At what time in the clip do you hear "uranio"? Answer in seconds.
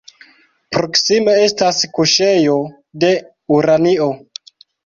3.59-4.09